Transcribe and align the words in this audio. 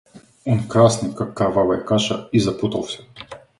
Он 0.45 0.63
красный, 0.63 1.13
как 1.13 1.35
кровавая 1.35 1.79
каша, 1.81 2.27
и 2.31 2.39
запутался. 2.39 3.03